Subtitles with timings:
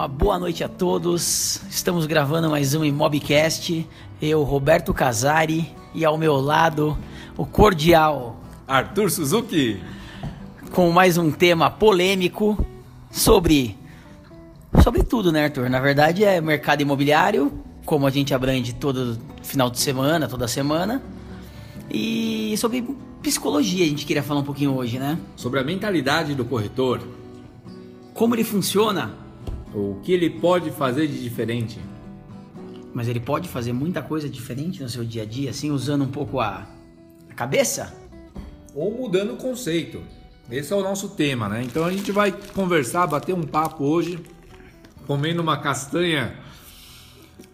[0.00, 1.60] Uma boa noite a todos.
[1.68, 3.86] Estamos gravando mais um Imobcast.
[4.22, 6.96] Eu, Roberto Casari, e ao meu lado,
[7.36, 9.78] o cordial Arthur Suzuki.
[10.72, 12.66] Com mais um tema polêmico
[13.10, 13.76] sobre
[14.82, 15.68] sobre tudo, né, Arthur?
[15.68, 17.52] Na verdade é mercado imobiliário,
[17.84, 21.02] como a gente abrange todo final de semana, toda semana.
[21.90, 22.88] E sobre
[23.20, 25.18] psicologia a gente queria falar um pouquinho hoje, né?
[25.36, 27.02] Sobre a mentalidade do corretor.
[28.14, 29.28] Como ele funciona.
[29.74, 31.78] O que ele pode fazer de diferente.
[32.92, 36.10] Mas ele pode fazer muita coisa diferente no seu dia a dia, assim, usando um
[36.10, 36.66] pouco a,
[37.28, 37.94] a cabeça?
[38.74, 40.02] Ou mudando o conceito.
[40.50, 41.62] Esse é o nosso tema, né?
[41.62, 44.18] Então a gente vai conversar, bater um papo hoje,
[45.06, 46.36] comendo uma castanha.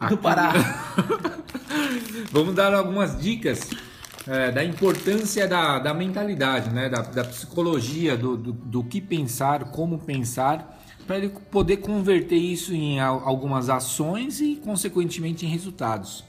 [0.08, 0.52] Do Pará.
[2.32, 3.68] Vamos dar algumas dicas
[4.26, 6.88] é, da importância da, da mentalidade, né?
[6.88, 10.76] da, da psicologia, do, do, do que pensar, como pensar
[11.06, 16.24] para ele poder converter isso em algumas ações e, consequentemente, em resultados.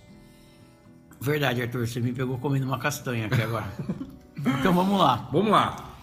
[1.20, 3.66] Verdade, Arthur, você me pegou comendo uma castanha aqui agora.
[4.38, 5.28] então vamos lá.
[5.32, 5.96] Vamos lá.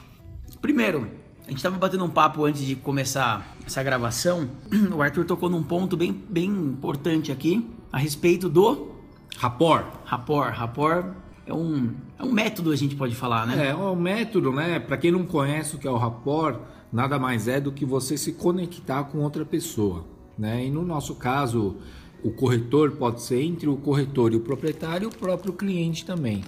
[0.61, 1.09] Primeiro,
[1.47, 4.49] a gente estava batendo um papo antes de começar essa gravação.
[4.95, 8.93] O Arthur tocou num ponto bem, bem importante aqui a respeito do
[9.37, 9.87] rapport.
[10.05, 11.07] Rapport, rapport
[11.47, 13.67] é um, é um método, a gente pode falar, né?
[13.67, 14.81] É, é um método, né?
[14.81, 16.59] Para quem não conhece o que é o rapport,
[16.95, 20.05] nada mais é do que você se conectar com outra pessoa,
[20.39, 20.65] né?
[20.65, 21.77] E no nosso caso,
[22.23, 26.45] o corretor pode ser entre o corretor e o proprietário e o próprio cliente também.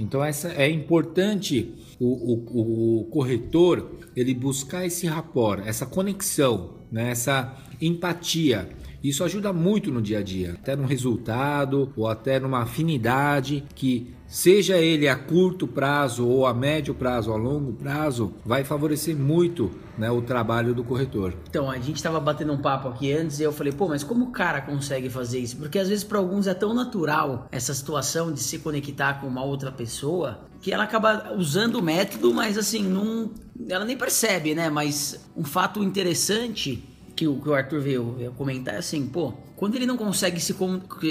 [0.00, 7.10] Então essa é importante o, o, o corretor ele buscar esse rapport, essa conexão, né?
[7.10, 8.70] essa empatia
[9.02, 14.14] isso ajuda muito no dia a dia, até no resultado ou até numa afinidade que
[14.28, 19.72] seja ele a curto prazo ou a médio prazo a longo prazo, vai favorecer muito
[20.02, 21.32] né, o trabalho do corretor.
[21.48, 24.24] Então, a gente estava batendo um papo aqui antes e eu falei, pô, mas como
[24.24, 25.56] o cara consegue fazer isso?
[25.56, 29.44] Porque às vezes para alguns é tão natural essa situação de se conectar com uma
[29.44, 33.30] outra pessoa que ela acaba usando o método, mas assim, não,
[33.68, 34.68] ela nem percebe, né?
[34.68, 36.82] Mas um fato interessante
[37.14, 40.40] que o, que o Arthur veio, veio comentar é assim, pô, quando ele não consegue
[40.40, 40.54] se,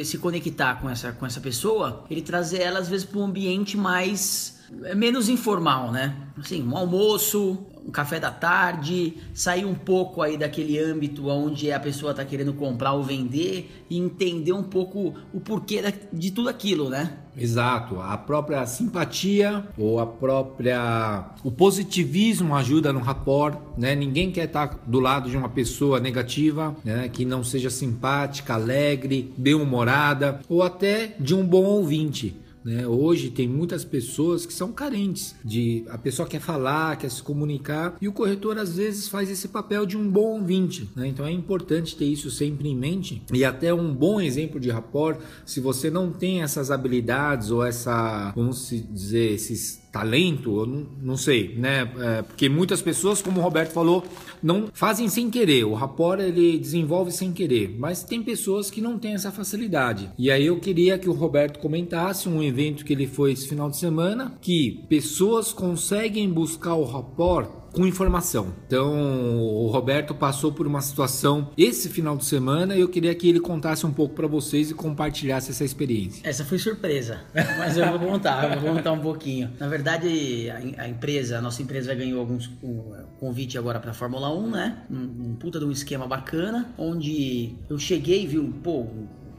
[0.03, 3.77] se conectar com essa, com essa pessoa, ele traz ela às vezes para um ambiente
[3.77, 4.59] mais
[4.95, 6.15] menos informal, né?
[6.37, 11.79] Assim, um almoço, um café da tarde, sair um pouco aí daquele âmbito onde a
[11.79, 15.81] pessoa está querendo comprar ou vender e entender um pouco o porquê
[16.13, 17.17] de tudo aquilo, né?
[17.35, 23.95] Exato, a própria simpatia ou a própria o positivismo ajuda no rapport, né?
[23.95, 27.07] Ninguém quer estar tá do lado de uma pessoa negativa, né?
[27.07, 32.35] Que não seja simpática, alegre, bem-humorada ou até de um bom ouvinte.
[32.63, 32.85] Né?
[32.87, 37.97] Hoje tem muitas pessoas que são carentes de a pessoa quer falar, quer se comunicar
[38.01, 40.89] e o corretor às vezes faz esse papel de um bom ouvinte.
[40.95, 41.07] Né?
[41.07, 45.19] Então é importante ter isso sempre em mente e até um bom exemplo de rapport.
[45.45, 51.55] Se você não tem essas habilidades ou essa, vamos dizer, esses talento, não, não sei,
[51.57, 51.91] né?
[51.99, 54.03] É, porque muitas pessoas, como o Roberto falou,
[54.41, 55.65] não fazem sem querer.
[55.65, 60.09] O rapport ele desenvolve sem querer, mas tem pessoas que não têm essa facilidade.
[60.17, 63.69] E aí eu queria que o Roberto comentasse um evento que ele foi esse final
[63.69, 68.53] de semana, que pessoas conseguem buscar o rapport com informação.
[68.67, 68.93] Então,
[69.39, 73.39] o Roberto passou por uma situação esse final de semana e eu queria que ele
[73.39, 76.27] contasse um pouco para vocês e compartilhasse essa experiência.
[76.27, 79.51] Essa foi surpresa, mas eu vou contar, eu vou contar um pouquinho.
[79.59, 84.49] Na verdade, a, empresa, a nossa empresa ganhou alguns um, convite agora para Fórmula 1,
[84.49, 84.77] né?
[84.89, 88.87] Um, um puta de um esquema bacana, onde eu cheguei e vi um pô,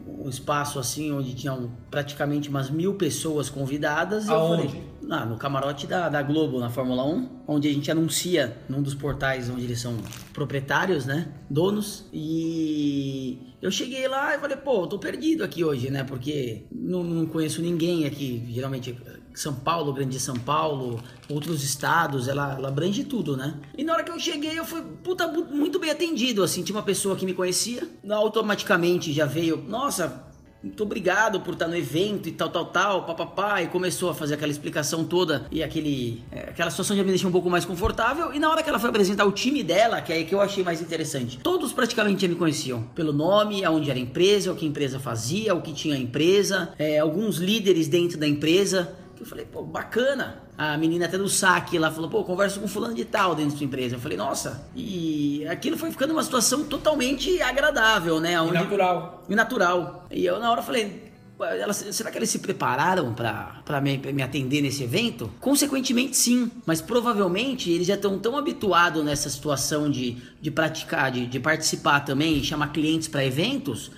[0.07, 4.29] um espaço assim onde tinham praticamente umas mil pessoas convidadas.
[4.29, 4.63] Aonde?
[4.65, 8.57] Eu falei, ah, no camarote da, da Globo na Fórmula 1, onde a gente anuncia
[8.69, 9.97] num dos portais onde eles são
[10.33, 11.29] proprietários, né?
[11.51, 12.07] Donos.
[12.13, 16.05] E eu cheguei lá e falei, pô, eu tô perdido aqui hoje, né?
[16.05, 18.45] Porque não, não conheço ninguém aqui.
[18.51, 18.97] Geralmente
[19.35, 23.55] São Paulo, Grande São Paulo, outros estados, ela, ela abrange tudo, né?
[23.77, 26.63] E na hora que eu cheguei, eu fui, puta, muito bem atendido, assim.
[26.63, 30.31] Tinha uma pessoa que me conhecia, automaticamente já veio, nossa
[30.63, 34.35] muito obrigado por estar no evento e tal, tal, tal, papapá, e começou a fazer
[34.35, 38.33] aquela explicação toda e aquele, é, aquela situação já me deixou um pouco mais confortável.
[38.33, 40.41] E na hora que ela foi apresentar o time dela, que é aí que eu
[40.41, 44.55] achei mais interessante, todos praticamente já me conheciam pelo nome, aonde era a empresa, o
[44.55, 48.95] que a empresa fazia, o que tinha a empresa, é, alguns líderes dentro da empresa.
[49.23, 50.43] Eu falei, pô, bacana.
[50.59, 53.59] A menina até do saque lá falou, pô, converso com fulano de tal dentro da
[53.59, 53.95] sua empresa.
[53.95, 54.67] Eu falei, nossa.
[54.75, 58.41] E aquilo foi ficando uma situação totalmente agradável, né?
[58.41, 58.57] Onde...
[58.57, 59.25] E natural.
[59.29, 60.07] E natural.
[60.11, 64.61] E eu na hora falei, elas, será que eles se prepararam para me, me atender
[64.61, 65.31] nesse evento?
[65.41, 71.27] Consequentemente, sim, mas provavelmente eles já estão tão habituados nessa situação de, de praticar, de,
[71.27, 73.93] de participar também e chamar clientes para eventos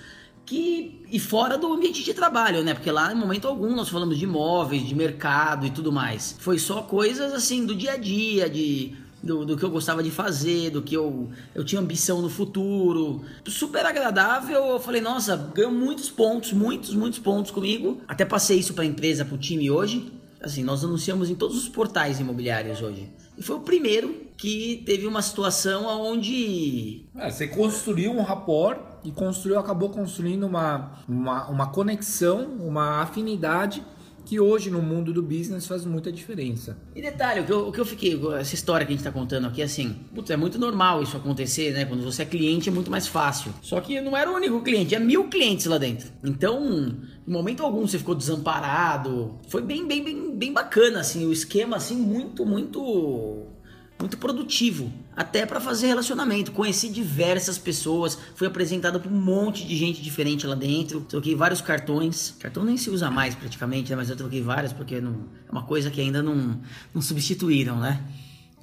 [0.47, 2.75] que e fora do ambiente de trabalho, né?
[2.75, 6.37] Porque lá em momento algum nós falamos de imóveis, de mercado e tudo mais.
[6.39, 10.11] Foi só coisas assim do dia a dia, de do, do, que eu gostava de
[10.11, 13.25] fazer, do que eu, eu tinha ambição no futuro.
[13.47, 14.63] Super agradável.
[14.67, 18.03] Eu falei, nossa, ganhou muitos pontos, muitos, muitos pontos comigo.
[18.07, 20.13] Até passei isso para a empresa, para o time hoje.
[20.43, 23.11] Assim, nós anunciamos em todos os portais imobiliários hoje.
[23.37, 27.07] E foi o primeiro que teve uma situação onde.
[27.17, 33.85] É, você construiu um rapport e construiu, acabou construindo uma, uma, uma conexão, uma afinidade
[34.25, 36.79] que hoje no mundo do business faz muita diferença.
[36.95, 39.13] E detalhe, o que eu, o que eu fiquei, essa história que a gente está
[39.13, 41.85] contando aqui, assim, putz, é muito normal isso acontecer, né?
[41.85, 43.53] Quando você é cliente é muito mais fácil.
[43.61, 46.11] Só que não era o único cliente, é mil clientes lá dentro.
[46.25, 46.97] Então,
[47.27, 49.39] em momento algum você ficou desamparado.
[49.49, 53.54] Foi bem, bem, bem, bem bacana, assim, o esquema, assim, muito, muito
[53.99, 56.53] muito produtivo, até para fazer relacionamento.
[56.53, 61.01] Conheci diversas pessoas, fui apresentado para um monte de gente diferente lá dentro.
[61.03, 62.35] Troquei vários cartões.
[62.41, 63.97] Cartão nem se usa mais praticamente, né?
[63.97, 66.61] mas eu troquei vários porque não, é uma coisa que ainda não,
[66.93, 68.05] não substituíram, né?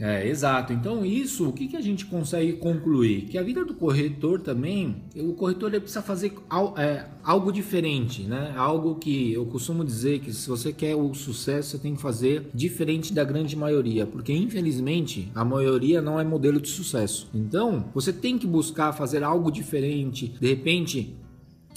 [0.02, 0.74] É, exato.
[0.74, 3.26] Então, isso, o que, que a gente consegue concluir?
[3.26, 6.34] Que a vida do corretor também, o corretor ele precisa fazer
[6.76, 8.52] é, algo diferente, né?
[8.58, 12.50] Algo que eu costumo dizer que se você quer o sucesso, você tem que fazer
[12.52, 17.30] diferente da grande maioria, porque infelizmente a maioria não é modelo de sucesso.
[17.32, 20.34] Então, você tem que buscar fazer algo diferente.
[20.42, 21.16] De repente,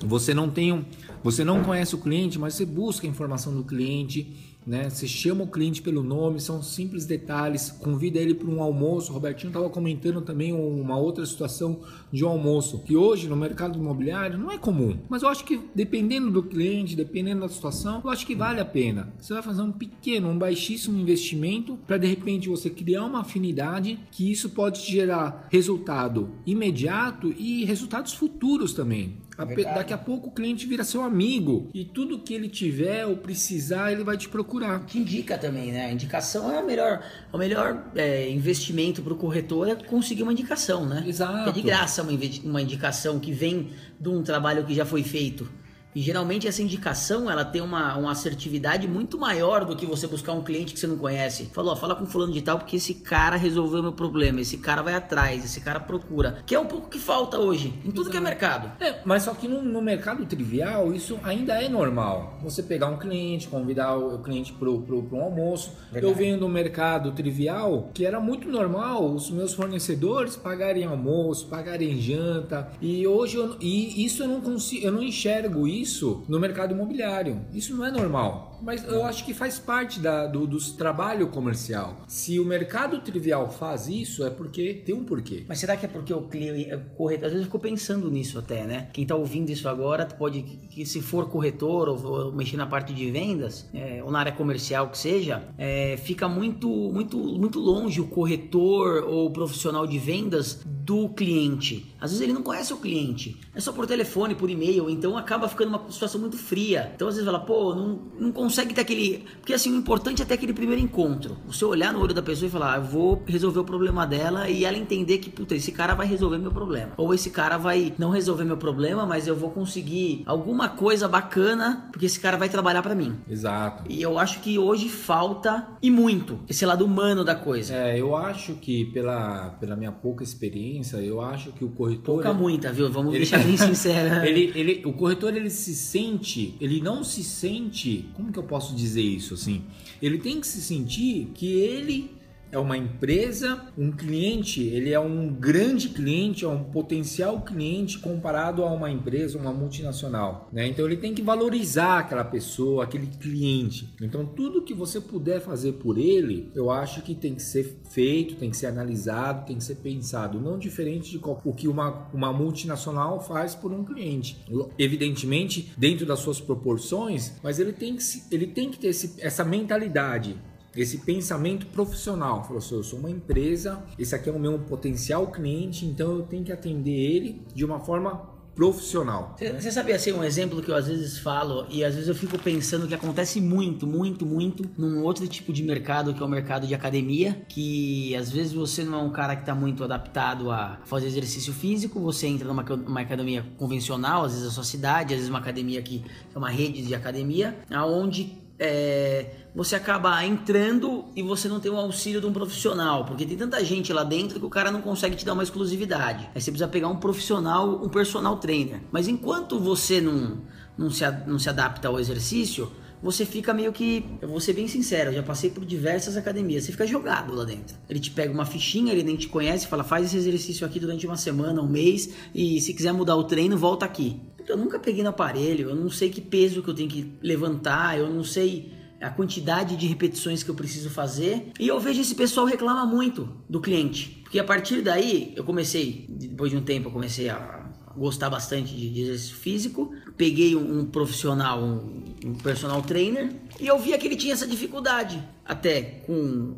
[0.03, 0.83] você não tem um,
[1.23, 4.89] você não conhece o cliente, mas você busca a informação do cliente né?
[4.89, 9.11] Você chama o cliente pelo nome, são simples detalhes, convida ele para um almoço.
[9.11, 11.81] O Robertinho estava comentando também uma outra situação
[12.13, 14.99] de um almoço, que hoje no mercado imobiliário não é comum.
[15.09, 18.65] Mas eu acho que dependendo do cliente, dependendo da situação, eu acho que vale a
[18.65, 19.13] pena.
[19.19, 23.99] Você vai fazer um pequeno, um baixíssimo investimento para de repente você criar uma afinidade
[24.11, 29.19] que isso pode gerar resultado imediato e resultados futuros também.
[29.39, 33.17] É daqui a pouco o cliente vira seu amigo e tudo que ele tiver ou
[33.17, 34.85] precisar, ele vai te procurar.
[34.87, 35.87] Te indica também, né?
[35.87, 37.03] A indicação é a melhor,
[37.33, 41.05] o melhor é, investimento para o corretor é conseguir uma indicação, né?
[41.07, 41.51] Exato.
[41.51, 42.13] É de graça uma,
[42.45, 45.49] uma indicação que vem de um trabalho que já foi feito.
[45.95, 50.33] E geralmente essa indicação ela tem uma, uma assertividade muito maior do que você buscar
[50.33, 51.49] um cliente que você não conhece.
[51.53, 54.95] Falou, fala com fulano de tal porque esse cara resolveu meu problema, esse cara vai
[54.95, 56.39] atrás, esse cara procura.
[56.45, 58.11] Que é um pouco que falta hoje em tudo Exato.
[58.11, 58.73] que é mercado.
[58.81, 62.41] É, mas só que no, no, mercado trivial isso ainda é normal.
[62.43, 65.73] Você pegar um cliente, convidar o, cliente para um almoço.
[65.93, 66.13] Verdade.
[66.13, 72.01] Eu venho do mercado trivial que era muito normal os meus fornecedores pagarem almoço, pagarem
[72.01, 72.69] janta.
[72.81, 76.75] E hoje eu, e isso eu não consigo, eu não enxergo isso isso no mercado
[76.75, 77.45] imobiliário.
[77.53, 78.54] Isso não é normal.
[78.65, 82.03] Mas eu acho que faz parte da, do, do trabalho comercial.
[82.09, 85.45] Se o mercado trivial faz isso, é porque tem um porquê.
[85.47, 88.39] Mas será que é porque o cliente, é corretor, às vezes eu fico pensando nisso
[88.39, 88.89] até, né?
[88.93, 92.95] Quem está ouvindo isso agora pode, que se for corretor ou, ou mexer na parte
[92.95, 98.01] de vendas, é, ou na área comercial que seja, é, fica muito, muito, muito longe
[98.01, 101.95] o corretor ou o profissional de vendas do cliente.
[102.01, 105.49] Às vezes ele não conhece o cliente, é só por telefone, por e-mail, então acaba
[105.49, 106.93] ficando uma situação muito fria.
[106.95, 109.25] Então às vezes fala, pô, não, não consegue ter aquele.
[109.41, 111.37] Porque assim, o importante é ter aquele primeiro encontro.
[111.47, 114.49] Você olhar no olho da pessoa e falar, ah, eu vou resolver o problema dela
[114.49, 116.93] e ela entender que, puta, esse cara vai resolver meu problema.
[116.97, 121.89] Ou esse cara vai não resolver meu problema, mas eu vou conseguir alguma coisa bacana,
[121.91, 123.17] porque esse cara vai trabalhar para mim.
[123.29, 123.85] Exato.
[123.89, 127.75] E eu acho que hoje falta e muito esse lado humano da coisa.
[127.75, 132.15] É, eu acho que pela, pela minha pouca experiência, eu acho que o corretor.
[132.15, 132.91] Pouca muita, viu?
[132.91, 133.19] Vamos ele...
[133.19, 134.23] deixar bem sincero.
[134.25, 138.09] ele, ele, o corretor ele se sente, ele não se sente.
[138.15, 139.63] Como que eu posso dizer isso assim?
[140.03, 142.11] Ele tem que se sentir que ele
[142.55, 148.63] é uma empresa, um cliente, ele é um grande cliente, é um potencial cliente comparado
[148.63, 150.69] a uma empresa, uma multinacional, né?
[150.69, 153.93] Então ele tem que valorizar aquela pessoa, aquele cliente.
[154.01, 158.37] Então tudo que você puder fazer por ele, eu acho que tem que ser feito,
[158.37, 162.33] tem que ser analisado, tem que ser pensado, não diferente de o que uma, uma
[162.33, 164.45] multinacional faz por um cliente.
[164.79, 169.45] Evidentemente, dentro das suas proporções, mas ele tem que, ele tem que ter esse, essa
[169.45, 170.37] mentalidade
[170.77, 172.43] esse pensamento profissional.
[172.45, 176.23] Falou assim, eu sou uma empresa, esse aqui é o meu potencial cliente, então eu
[176.23, 179.35] tenho que atender ele de uma forma profissional.
[179.59, 182.39] Você sabia assim, um exemplo que eu às vezes falo e às vezes eu fico
[182.39, 186.67] pensando que acontece muito, muito, muito num outro tipo de mercado que é o mercado
[186.67, 190.79] de academia, que às vezes você não é um cara que está muito adaptado a
[190.85, 195.19] fazer exercício físico, você entra numa uma academia convencional, às vezes a sua cidade, às
[195.19, 201.23] vezes uma academia que é uma rede de academia, aonde é, você acaba entrando e
[201.23, 204.47] você não tem o auxílio de um profissional, porque tem tanta gente lá dentro que
[204.47, 206.29] o cara não consegue te dar uma exclusividade.
[206.35, 208.81] Aí você precisa pegar um profissional, um personal trainer.
[208.91, 210.39] Mas enquanto você não,
[210.77, 212.71] não, se, não se adapta ao exercício,
[213.05, 214.03] você fica meio que.
[214.23, 217.45] Eu vou ser bem sincero, eu já passei por diversas academias, você fica jogado lá
[217.45, 217.77] dentro.
[217.89, 221.07] Ele te pega uma fichinha, ele nem te conhece, fala, faz esse exercício aqui durante
[221.07, 224.19] uma semana, um mês, e se quiser mudar o treino, volta aqui.
[224.49, 227.99] Eu nunca peguei no aparelho, eu não sei que peso que eu tenho que levantar,
[227.99, 231.53] eu não sei a quantidade de repetições que eu preciso fazer.
[231.61, 234.21] E eu vejo esse pessoal reclama muito do cliente.
[234.23, 237.64] Porque a partir daí, eu comecei, depois de um tempo, eu comecei a
[237.97, 239.95] gostar bastante de, exercício físico.
[240.17, 244.47] Peguei um, um profissional, um, um, personal trainer, e eu via que ele tinha essa
[244.47, 246.55] dificuldade até com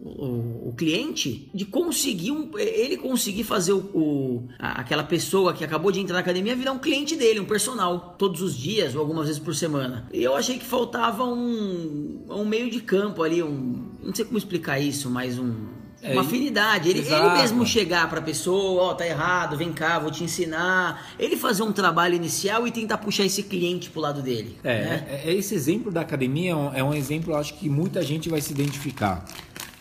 [0.00, 5.92] o, o, cliente de conseguir um, ele conseguir fazer o, o, aquela pessoa que acabou
[5.92, 9.26] de entrar na academia virar um cliente dele, um personal, todos os dias ou algumas
[9.26, 10.08] vezes por semana.
[10.12, 14.38] E eu achei que faltava um, um meio de campo ali, um não sei como
[14.38, 16.88] explicar isso, mas um uma afinidade.
[16.88, 20.24] Ele, ele, mesmo chegar para a pessoa, ó, oh, tá errado, vem cá, vou te
[20.24, 21.12] ensinar.
[21.18, 24.56] Ele fazer um trabalho inicial e tentar puxar esse cliente pro lado dele.
[24.64, 25.06] É, né?
[25.08, 28.02] é, é esse exemplo da academia é um, é um exemplo, eu acho que muita
[28.02, 29.24] gente vai se identificar.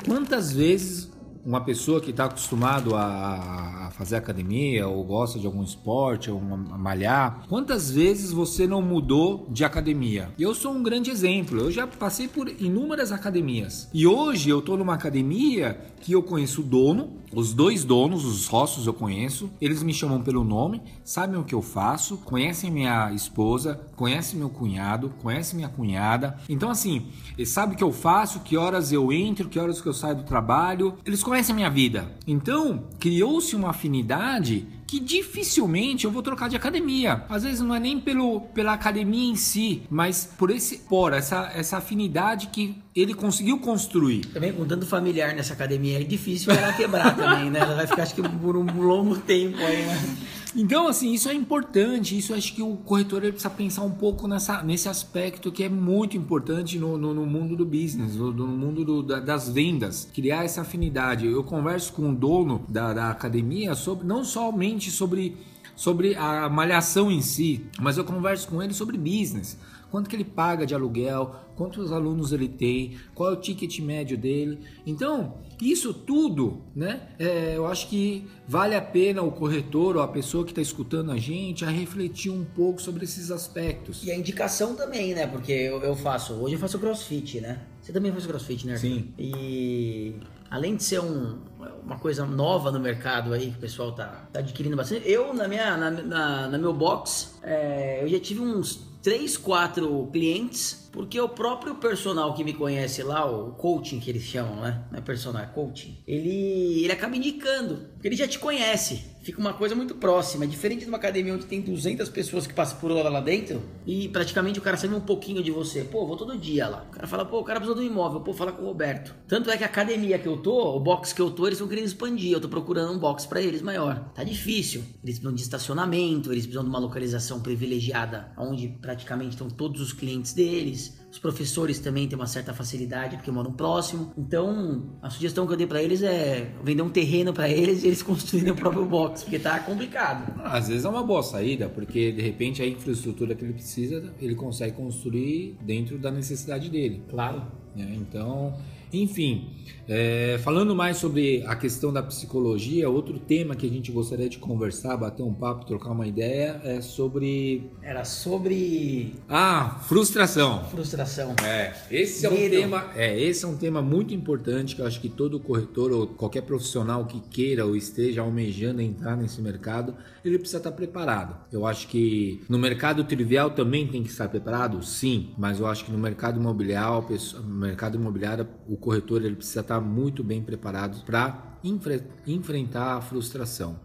[0.06, 1.09] Quantas vezes
[1.46, 7.46] uma pessoa que está acostumado a, fazer academia ou gosta de algum esporte ou malhar,
[7.50, 10.32] quantas vezes você não mudou de academia?
[10.40, 11.60] Eu sou um grande exemplo.
[11.60, 16.62] Eu já passei por inúmeras academias e hoje eu estou numa academia que eu conheço
[16.62, 21.40] o dono, os dois donos, os sócios eu conheço, eles me chamam pelo nome, sabem
[21.40, 26.38] o que eu faço, conhecem minha esposa, conhecem meu cunhado, conhecem minha cunhada.
[26.48, 29.88] Então, assim, eles sabem o que eu faço, que horas eu entro, que horas que
[29.88, 32.12] eu saio do trabalho, eles conhecem a minha vida.
[32.28, 37.24] Então, criou-se uma afinidade que dificilmente eu vou trocar de academia.
[37.30, 41.52] Às vezes não é nem pelo, pela academia em si, mas por esse por essa,
[41.54, 44.26] essa afinidade que ele conseguiu construir.
[44.26, 47.60] Também com tanto familiar nessa academia é difícil ela quebrar também, né?
[47.60, 50.18] Ela vai ficar acho que por um longo tempo aí, né?
[50.56, 52.18] Então, assim, isso é importante.
[52.18, 56.18] Isso acho que o corretor precisa pensar um pouco nessa, nesse aspecto que é muito
[56.18, 60.10] importante no, no, no mundo do business, no, no mundo do, da, das vendas.
[60.14, 61.28] Criar essa afinidade.
[61.28, 65.38] Eu converso com o dono da, da academia sobre não somente sobre,
[65.76, 69.58] sobre a malhação em si, mas eu converso com ele sobre business
[69.92, 74.18] quanto que ele paga de aluguel, quantos alunos ele tem, qual é o ticket médio
[74.18, 74.60] dele.
[74.86, 77.10] Então, isso tudo, né?
[77.20, 81.12] É, eu acho que vale a pena o corretor ou a pessoa que está escutando
[81.12, 84.04] a gente a refletir um pouco sobre esses aspectos.
[84.04, 85.28] E a indicação também, né?
[85.28, 87.60] Porque eu, eu faço, hoje eu faço crossfit, né?
[87.82, 88.78] Você também faz crossfit, né?
[88.78, 89.14] Sim.
[89.18, 90.16] E
[90.50, 91.40] além de ser um,
[91.84, 95.48] uma coisa nova no mercado aí, que o pessoal tá, tá adquirindo bastante, eu na
[95.48, 101.18] minha, na, na, na meu box, é, eu já tive uns 3, 4 clientes, porque
[101.18, 104.84] o próprio personal que me conhece lá, o coaching que eles chamam, né?
[104.92, 105.98] Não é personal, é coaching.
[106.06, 110.46] Ele, ele acaba indicando, porque ele já te conhece fica uma coisa muito próxima.
[110.46, 113.62] É diferente de uma academia onde tem 200 pessoas que passam por hora lá dentro
[113.86, 115.84] e praticamente o cara sabe um pouquinho de você.
[115.84, 116.86] Pô, vou todo dia lá.
[116.90, 118.22] O cara fala, pô, o cara precisa do imóvel.
[118.22, 119.14] Pô, fala com o Roberto.
[119.28, 121.68] Tanto é que a academia que eu tô, o box que eu tô, eles estão
[121.68, 122.32] querendo expandir.
[122.32, 124.12] Eu tô procurando um box para eles maior.
[124.14, 124.82] Tá difícil.
[125.04, 129.94] Eles precisam de estacionamento, eles precisam de uma localização privilegiada onde praticamente estão todos os
[129.94, 130.89] clientes deles.
[131.12, 134.14] Os professores também têm uma certa facilidade porque moram próximo.
[134.18, 137.88] Então, a sugestão que eu dei para eles é vender um terreno para eles e
[137.88, 140.40] eles construírem o próprio box, porque tá complicado.
[140.44, 144.36] Às vezes é uma boa saída, porque de repente a infraestrutura que ele precisa, ele
[144.36, 147.04] consegue construir dentro da necessidade dele.
[147.10, 147.44] Claro.
[147.76, 148.56] É, então,
[148.92, 149.50] enfim,
[149.88, 154.38] é, falando mais sobre a questão da psicologia, outro tema que a gente gostaria de
[154.38, 157.72] conversar, bater um papo, trocar uma ideia, é sobre.
[157.82, 159.16] Era sobre.
[159.28, 160.64] Ah, frustração.
[160.66, 161.36] Frustração.
[161.44, 162.92] É, esse é um tema.
[162.96, 166.42] É, esse é um tema muito importante que eu acho que todo corretor ou qualquer
[166.42, 171.36] profissional que queira ou esteja almejando entrar nesse mercado, ele precisa estar preparado.
[171.52, 175.86] Eu acho que no mercado trivial também tem que estar preparado, sim, mas eu acho
[175.86, 177.04] que no mercado imobiliário,
[177.44, 183.02] no mercado imobiliário, o corretor ele precisa estar muito bem preparado para enfre enfrentar a
[183.02, 183.80] frustração.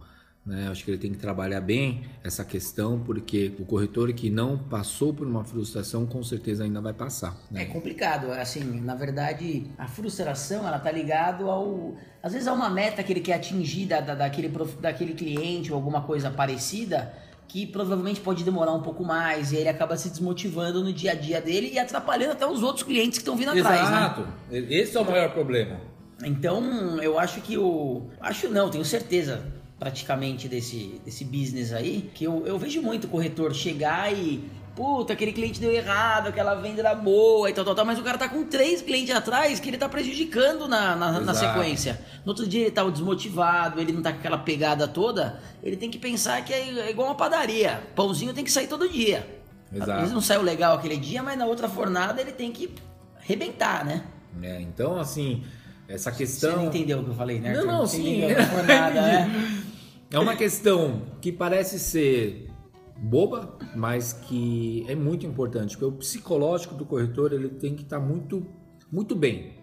[0.46, 0.68] Né?
[0.68, 5.12] Acho que ele tem que trabalhar bem essa questão, porque o corretor que não passou
[5.14, 7.34] por uma frustração, com certeza ainda vai passar.
[7.50, 7.62] Né?
[7.62, 12.68] É complicado, assim, na verdade, a frustração ela tá ligado ao, às vezes a uma
[12.68, 17.14] meta que ele quer atingir da, da, daquele, daquele cliente ou alguma coisa parecida,
[17.48, 21.14] que provavelmente pode demorar um pouco mais e ele acaba se desmotivando no dia a
[21.14, 23.96] dia dele e atrapalhando até os outros clientes que estão vindo atrás, né?
[23.96, 24.26] Exato.
[24.50, 25.80] Esse é o maior problema.
[26.24, 28.02] Então, eu acho que o.
[28.20, 29.42] Acho não, tenho certeza
[29.78, 34.44] praticamente desse, desse business aí, que eu, eu vejo muito corretor chegar e.
[34.74, 38.02] Puta, aquele cliente deu errado, aquela venda era boa e tal, tal, tal, mas o
[38.02, 42.00] cara tá com três clientes atrás que ele tá prejudicando na, na, na sequência.
[42.24, 45.88] No outro dia ele tá desmotivado, ele não tá com aquela pegada toda, ele tem
[45.88, 47.82] que pensar que é, é igual uma padaria.
[47.94, 49.24] Pãozinho tem que sair todo dia.
[49.72, 49.90] Exato.
[49.92, 52.74] Às vezes não saiu legal aquele dia, mas na outra fornada ele tem que
[53.22, 54.02] arrebentar, né?
[54.42, 55.44] É, então, assim,
[55.88, 56.56] essa Você questão.
[56.56, 57.52] não entendeu o que eu falei, né?
[57.52, 57.72] Não, Arthur?
[57.72, 58.22] não, Você sim.
[58.50, 59.62] fornada, né?
[60.10, 62.50] É uma questão que parece ser
[62.98, 68.00] boba, mas que é muito importante, porque o psicológico do corretor ele tem que estar
[68.00, 68.46] muito,
[68.90, 69.54] muito bem,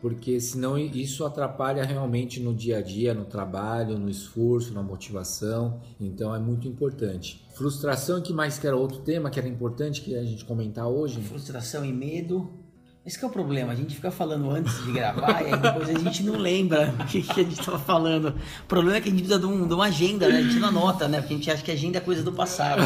[0.00, 5.80] porque senão isso atrapalha realmente no dia a dia, no trabalho, no esforço, na motivação.
[5.98, 7.44] Então é muito importante.
[7.54, 11.20] Frustração, que mais que era outro tema que era importante que a gente comentar hoje?
[11.22, 12.65] Frustração e medo.
[13.06, 15.96] Esse que é o problema, a gente fica falando antes de gravar e depois a
[15.96, 18.30] gente não lembra o que, que a gente tava falando.
[18.64, 20.38] O problema é que a gente precisa de, um- de uma agenda, né?
[20.38, 21.20] A gente não anota, né?
[21.20, 22.82] Porque a gente acha que agenda é coisa do passado.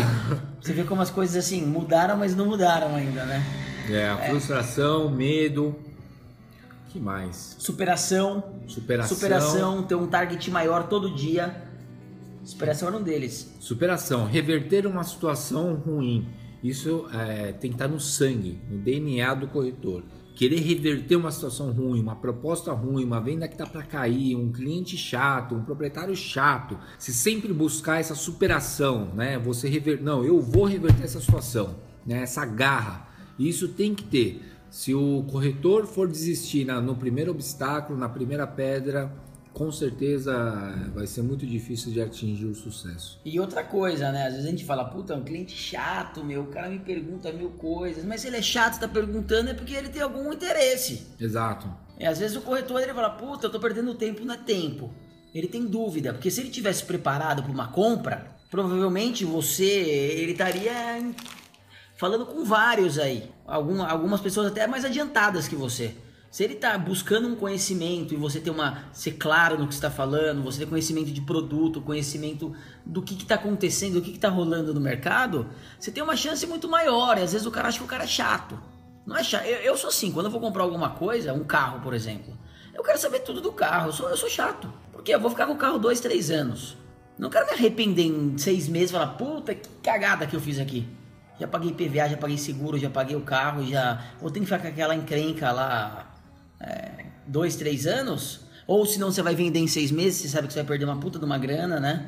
[0.61, 3.43] Você vê como as coisas assim mudaram, mas não mudaram ainda, né?
[3.89, 5.75] É, a frustração, medo.
[6.91, 7.57] que mais?
[7.59, 8.45] Superação.
[8.69, 9.17] Superação.
[9.17, 11.62] Superação, ter um target maior todo dia.
[12.45, 13.55] Superação era um deles.
[13.59, 16.29] Superação, reverter uma situação ruim.
[16.62, 20.05] Isso é, tem que estar no sangue, no DNA do corretor.
[20.35, 24.50] Querer reverter uma situação ruim, uma proposta ruim, uma venda que está para cair, um
[24.50, 26.79] cliente chato, um proprietário chato.
[26.99, 29.38] Se sempre buscar essa superação, né?
[29.38, 31.76] Você rever, não, eu vou reverter essa situação,
[32.07, 32.23] né?
[32.23, 33.09] Essa garra.
[33.38, 34.43] Isso tem que ter.
[34.71, 39.12] Se o corretor for desistir no primeiro obstáculo, na primeira pedra,
[39.52, 40.33] com certeza
[40.95, 43.21] vai ser muito difícil de atingir o sucesso.
[43.25, 44.26] E outra coisa, né?
[44.26, 47.33] Às vezes a gente fala, puta, é um cliente chato, meu, o cara me pergunta
[47.33, 51.07] mil coisas, mas se ele é chato, tá perguntando, é porque ele tem algum interesse.
[51.21, 51.69] Exato.
[51.99, 54.92] E às vezes o corretor ele fala, puta, eu tô perdendo tempo, não é tempo.
[55.35, 60.73] Ele tem dúvida, porque se ele tivesse preparado para uma compra, provavelmente você, ele estaria
[61.97, 63.30] falando com vários aí.
[63.47, 65.95] Alguma, algumas pessoas até mais adiantadas que você.
[66.30, 69.90] Se ele tá buscando um conhecimento e você ter uma ser claro no que está
[69.90, 72.54] falando, você ter conhecimento de produto, conhecimento
[72.86, 76.69] do que está acontecendo, do que está rolando no mercado, você tem uma chance muito
[76.69, 77.19] maior.
[77.19, 78.56] E às vezes o cara acha que o cara é chato.
[79.04, 79.45] Não é chato.
[79.45, 82.38] Eu, eu sou assim, quando eu vou comprar alguma coisa, um carro, por exemplo,
[82.73, 83.88] eu quero saber tudo do carro.
[83.88, 84.73] Eu sou, eu sou chato.
[84.93, 86.76] Porque eu vou ficar com o carro dois, três anos.
[87.19, 90.60] Não quero me arrepender em seis meses e falar, puta, que cagada que eu fiz
[90.60, 90.86] aqui.
[91.40, 94.00] Já paguei PVA, já paguei seguro, já paguei o carro, já.
[94.23, 96.09] Ou tem que ficar com aquela encrenca lá
[96.60, 98.40] é, dois, três anos.
[98.66, 100.99] Ou senão você vai vender em seis meses, você sabe que você vai perder uma
[100.99, 102.06] puta de uma grana, né?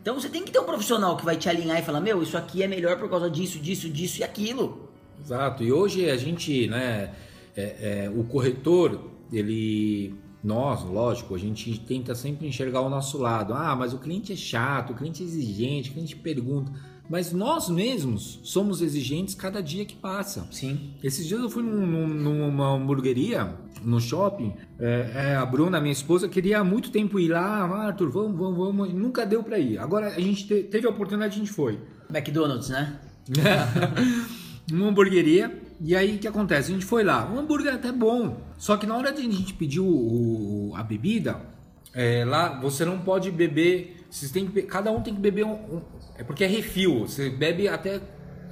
[0.00, 2.36] Então você tem que ter um profissional que vai te alinhar e falar, meu, isso
[2.36, 4.90] aqui é melhor por causa disso, disso, disso e aquilo.
[5.20, 5.64] Exato.
[5.64, 7.10] E hoje a gente, né,
[7.56, 13.54] é- é, o corretor, ele, nós, lógico, a gente tenta sempre enxergar o nosso lado.
[13.54, 16.70] Ah, mas o cliente é chato, o cliente é exigente, o cliente pergunta.
[17.08, 20.48] Mas nós mesmos somos exigentes cada dia que passa.
[20.50, 20.92] Sim.
[21.02, 24.54] Esses dias eu fui num- num- numa hamburgueria, no shopping.
[24.78, 27.64] é, é, a Bruna, minha esposa, queria há muito tempo ir lá.
[27.64, 28.88] Ah, Arthur, vamos, vamos, vamos.
[28.88, 29.78] E Nunca deu pra ir.
[29.78, 31.78] Agora a gente te- teve a oportunidade, a gente foi.
[32.10, 32.98] McDonald's, né?
[34.72, 35.60] uma hamburgueria.
[35.80, 36.70] E aí o que acontece?
[36.70, 37.30] A gente foi lá.
[37.30, 38.40] O hambúrguer é até bom.
[38.56, 39.86] Só que na hora de a gente pedir o-
[40.70, 41.40] o- a bebida,
[41.92, 44.03] é, lá você não pode beber.
[44.14, 45.82] Vocês têm que cada um tem que beber um, um-
[46.16, 47.00] É porque é refil.
[47.00, 48.00] Você bebe até.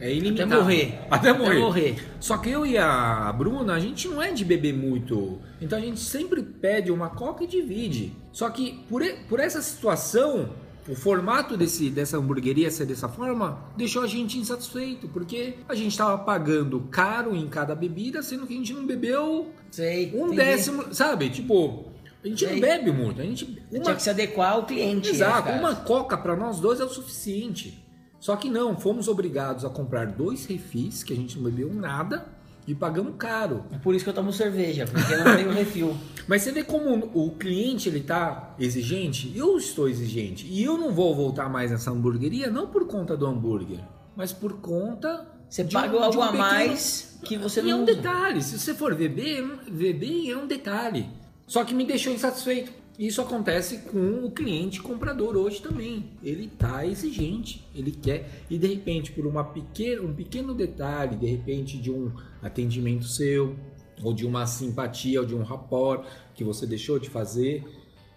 [0.00, 0.52] É ilimitado.
[0.54, 0.98] Até morrer.
[1.08, 1.50] Até morrer.
[1.50, 1.96] Até morrer.
[2.18, 5.38] Só que eu e a Bruna, a gente não é de beber muito.
[5.60, 8.12] Então a gente sempre pede uma coca e divide.
[8.32, 10.50] Só que por, por essa situação,
[10.88, 15.06] o formato desse, dessa hamburgueria ser dessa forma deixou a gente insatisfeito.
[15.10, 19.52] Porque a gente estava pagando caro em cada bebida, sendo que a gente não bebeu
[19.70, 20.10] Sei.
[20.12, 20.36] um entendi.
[20.38, 21.30] décimo, sabe?
[21.30, 21.91] Tipo,
[22.24, 23.20] a gente não bebe muito.
[23.20, 23.44] A gente.
[23.46, 25.10] Tinha Uma, que se adequar ao cliente.
[25.10, 25.58] Exato, né, cara?
[25.60, 27.82] uma coca para nós dois é o suficiente.
[28.20, 32.24] Só que não, fomos obrigados a comprar dois refis, que a gente não bebeu nada,
[32.68, 33.64] e pagamos caro.
[33.72, 35.96] É por isso que eu tomo cerveja, porque não tem o refil.
[36.28, 39.32] Mas você vê como o cliente ele tá exigente?
[39.36, 40.46] Eu estou exigente.
[40.46, 43.80] E eu não vou voltar mais nessa hamburgueria, não por conta do hambúrguer,
[44.14, 45.26] mas por conta.
[45.48, 47.94] Você um- paga de algo um a mais que você e é não um usa.
[47.96, 51.10] detalhe, se você for ver bem, é um detalhe.
[51.46, 52.72] Só que me deixou insatisfeito.
[52.98, 56.10] Isso acontece com o cliente comprador hoje também.
[56.22, 61.78] Ele tá exigente, ele quer e de repente por uma um pequeno detalhe, de repente
[61.78, 63.56] de um atendimento seu
[64.02, 67.64] ou de uma simpatia ou de um rapport que você deixou de fazer,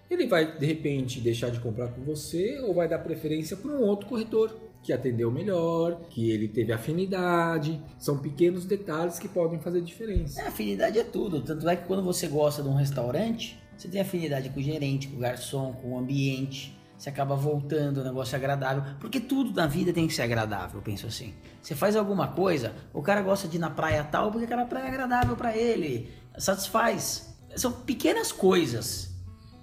[0.09, 3.81] ele vai de repente deixar de comprar com você ou vai dar preferência para um
[3.81, 4.53] outro corretor
[4.85, 7.81] que atendeu melhor, que ele teve afinidade.
[7.97, 10.41] São pequenos detalhes que podem fazer diferença.
[10.41, 11.41] É, afinidade é tudo.
[11.41, 15.07] Tanto é que quando você gosta de um restaurante, você tem afinidade com o gerente,
[15.07, 16.77] com o garçom, com o ambiente.
[16.97, 18.83] Você acaba voltando, o negócio é agradável.
[18.99, 21.33] Porque tudo na vida tem que ser agradável, eu penso assim.
[21.61, 24.85] Você faz alguma coisa, o cara gosta de ir na praia tal, porque aquela praia
[24.85, 27.35] é agradável para ele, satisfaz.
[27.55, 29.13] São pequenas coisas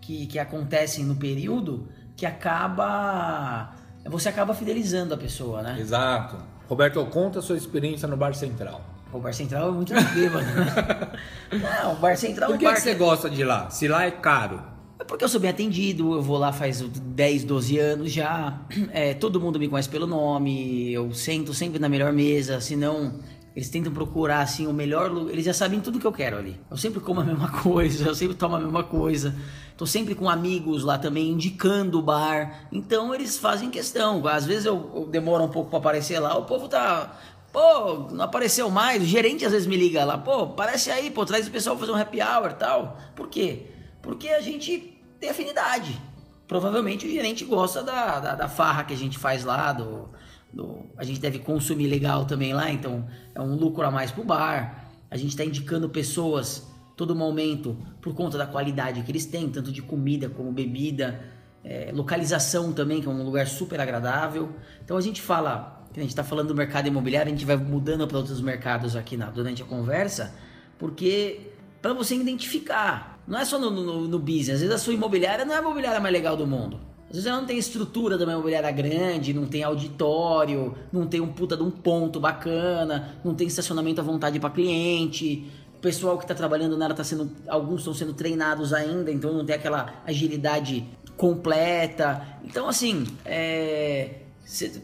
[0.00, 3.74] que, que acontecem no período que acaba.
[4.04, 5.76] Você acaba fidelizando a pessoa, né?
[5.78, 6.36] Exato.
[6.68, 8.80] Roberto, conta a sua experiência no Bar Central.
[9.12, 11.12] O Bar Central é muito bêbado, né?
[11.82, 13.68] Não, o Bar Central Por que, é bar que você gosta de lá?
[13.70, 14.62] Se lá é caro.
[14.98, 18.60] É porque eu sou bem atendido, eu vou lá faz 10, 12 anos já.
[18.92, 23.20] É, todo mundo me conhece pelo nome, eu sento sempre na melhor mesa, senão
[23.54, 25.32] eles tentam procurar assim o melhor lugar.
[25.32, 26.58] Eles já sabem tudo que eu quero ali.
[26.70, 29.34] Eu sempre como a mesma coisa, eu sempre tomo a mesma coisa.
[29.76, 32.66] Tô sempre com amigos lá também indicando o bar.
[32.72, 34.26] Então eles fazem questão.
[34.26, 37.18] Às vezes eu, eu demoro um pouco para aparecer lá, o povo tá
[37.52, 39.02] Pô, não apareceu mais.
[39.02, 40.16] O gerente às vezes me liga lá.
[40.16, 42.96] Pô, aparece aí, pô, traz o pessoal fazer um happy hour tal.
[43.14, 43.66] Por quê?
[44.00, 46.00] Porque a gente tem afinidade.
[46.48, 50.08] Provavelmente o gerente gosta da, da, da farra que a gente faz lá, do,
[50.52, 54.24] do, a gente deve consumir legal também lá, então é um lucro a mais pro
[54.24, 54.90] bar.
[55.10, 59.72] A gente está indicando pessoas todo momento por conta da qualidade que eles têm, tanto
[59.72, 61.20] de comida como bebida,
[61.64, 64.50] é, localização também, que é um lugar super agradável.
[64.84, 68.06] Então a gente fala, a gente está falando do mercado imobiliário, a gente vai mudando
[68.06, 70.34] para outros mercados aqui na, durante a conversa,
[70.78, 74.94] porque para você identificar, não é só no, no, no business, às vezes a sua
[74.94, 76.91] imobiliária não é a imobiliária mais legal do mundo.
[77.12, 81.20] Às vezes ela não tem estrutura de uma imobiliária grande, não tem auditório, não tem
[81.20, 85.46] um puta de um ponto bacana, não tem estacionamento à vontade para cliente.
[85.76, 89.44] O pessoal que está trabalhando nela tá sendo, alguns estão sendo treinados ainda, então não
[89.44, 92.26] tem aquela agilidade completa.
[92.46, 94.20] Então assim, é,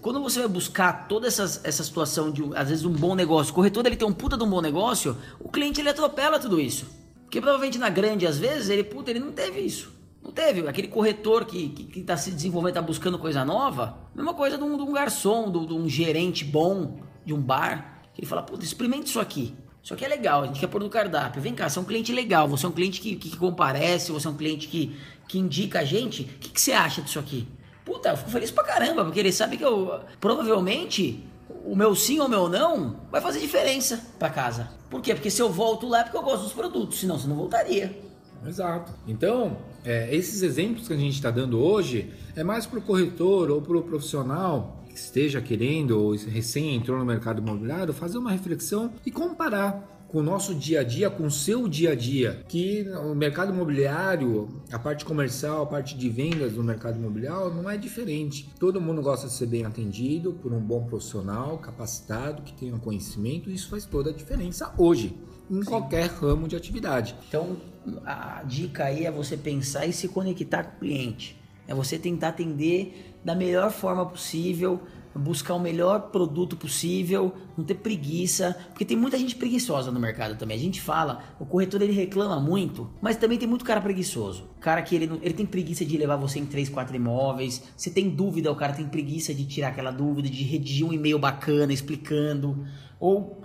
[0.02, 3.54] quando você vai buscar toda essa, essa situação de, às vezes, um bom negócio, o
[3.54, 6.84] corretor ele tem um puta de um bom negócio, o cliente ele atropela tudo isso.
[7.24, 9.96] Porque provavelmente na grande, às vezes, ele, puta, ele não teve isso.
[10.28, 10.68] Não teve.
[10.68, 14.62] Aquele corretor que, que, que tá se desenvolvendo, tá buscando coisa nova, mesma coisa de
[14.62, 18.42] um, de um garçom, de, de, um gerente bom de um bar, que ele fala,
[18.42, 19.56] puta, experimente isso aqui.
[19.82, 21.40] Isso aqui é legal, a gente quer pôr no cardápio.
[21.40, 24.12] Vem cá, você é um cliente legal, você é um cliente que, que, que comparece,
[24.12, 24.94] você é um cliente que,
[25.26, 26.24] que indica a gente.
[26.24, 27.48] O que, que você acha disso aqui?
[27.82, 31.24] Puta, eu fico feliz pra caramba, porque ele sabe que eu provavelmente
[31.64, 34.68] o meu sim ou o meu não vai fazer diferença para casa.
[34.90, 35.14] Por quê?
[35.14, 37.98] Porque se eu volto lá é porque eu gosto dos produtos, senão você não voltaria.
[38.46, 38.92] Exato.
[39.06, 39.56] Então,
[39.88, 43.62] é, esses exemplos que a gente está dando hoje é mais para o corretor ou
[43.62, 48.92] para o profissional que esteja querendo ou recém entrou no mercado imobiliário fazer uma reflexão
[49.06, 52.86] e comparar com o nosso dia a dia, com o seu dia a dia, que
[53.02, 57.76] o mercado imobiliário, a parte comercial, a parte de vendas do mercado imobiliário não é
[57.76, 58.50] diferente.
[58.58, 63.50] Todo mundo gosta de ser bem atendido por um bom profissional, capacitado, que tenha conhecimento,
[63.50, 65.14] e isso faz toda a diferença hoje,
[65.50, 67.14] em qualquer ramo de atividade.
[67.28, 67.56] Então,
[68.04, 71.38] a dica aí é você pensar e se conectar com o cliente.
[71.66, 74.80] É você tentar atender da melhor forma possível,
[75.14, 80.36] buscar o melhor produto possível, não ter preguiça, porque tem muita gente preguiçosa no mercado
[80.36, 80.56] também.
[80.56, 84.48] A gente fala, o corretor ele reclama muito, mas também tem muito cara preguiçoso.
[84.60, 87.62] Cara que ele, ele tem preguiça de levar você em 3, 4 imóveis.
[87.76, 91.18] Você tem dúvida, o cara tem preguiça de tirar aquela dúvida, de redigir um e-mail
[91.18, 92.64] bacana explicando,
[93.00, 93.42] ou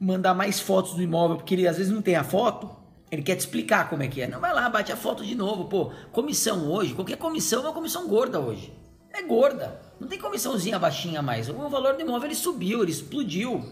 [0.00, 2.70] mandar mais fotos do imóvel, porque ele às vezes não tem a foto,
[3.10, 4.26] ele quer te explicar como é que é.
[4.26, 5.66] Não vai lá, bate a foto de novo.
[5.66, 8.72] Pô, comissão hoje, qualquer comissão é uma comissão gorda hoje.
[9.12, 9.80] É gorda.
[10.00, 11.48] Não tem comissãozinha baixinha mais.
[11.48, 13.64] O valor do imóvel ele subiu, ele explodiu.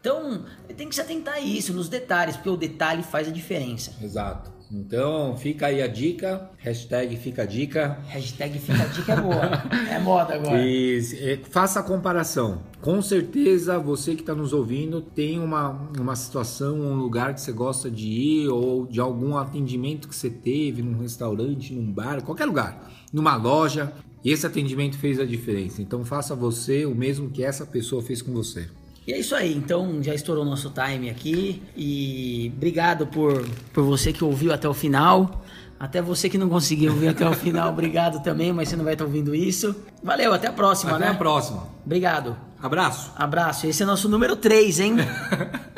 [0.00, 0.44] Então,
[0.76, 3.94] tem que se atentar a isso, nos detalhes, porque o detalhe faz a diferença.
[4.00, 4.52] Exato.
[4.76, 6.50] Então, fica aí a dica.
[6.58, 7.96] Hashtag fica a dica.
[8.08, 9.62] Hashtag fica a dica é boa.
[9.88, 10.60] é moda agora.
[10.60, 12.62] E, é, faça a comparação.
[12.80, 17.52] Com certeza, você que está nos ouvindo tem uma, uma situação, um lugar que você
[17.52, 22.46] gosta de ir, ou de algum atendimento que você teve num restaurante, num bar, qualquer
[22.46, 23.92] lugar, numa loja.
[24.24, 25.82] E esse atendimento fez a diferença.
[25.82, 28.68] Então faça você o mesmo que essa pessoa fez com você.
[29.06, 34.12] E é isso aí, então já estourou nosso time aqui e obrigado por, por você
[34.12, 35.44] que ouviu até o final.
[35.78, 38.94] Até você que não conseguiu ouvir até o final, obrigado também, mas você não vai
[38.94, 39.74] estar ouvindo isso.
[40.02, 41.06] Valeu, até a próxima, até né?
[41.06, 41.68] Até a próxima.
[41.84, 42.36] Obrigado.
[42.62, 43.12] Abraço.
[43.14, 43.66] Abraço.
[43.66, 44.96] Esse é nosso número 3, hein?